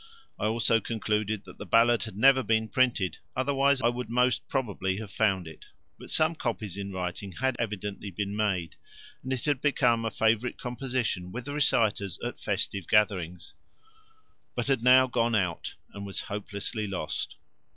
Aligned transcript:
I 0.39 0.45
also 0.47 0.79
concluded 0.79 1.43
that 1.45 1.59
the 1.59 1.65
ballad 1.67 2.01
had 2.05 2.15
never 2.17 2.41
been 2.41 2.69
printed, 2.69 3.19
otherwise 3.35 3.81
I 3.83 3.89
would 3.89 4.09
most 4.09 4.41
probably 4.47 4.97
have 4.97 5.11
found 5.11 5.47
it; 5.47 5.65
but 5.99 6.09
some 6.09 6.33
copies 6.33 6.75
in 6.75 6.91
writing 6.91 7.33
had 7.33 7.55
evidently 7.59 8.09
been 8.09 8.35
made 8.35 8.77
and 9.21 9.31
it 9.31 9.45
had 9.45 9.61
become 9.61 10.03
a 10.03 10.09
favourite 10.09 10.57
composition 10.57 11.31
with 11.31 11.45
the 11.45 11.53
reciters 11.53 12.17
at 12.25 12.39
festive 12.39 12.87
gatherings, 12.87 13.53
but 14.55 14.65
had 14.65 14.81
now 14.81 15.05
gone 15.05 15.35
out 15.35 15.75
and 15.93 16.03
was 16.03 16.21
hopelessly 16.21 16.87
lost. 16.87 17.35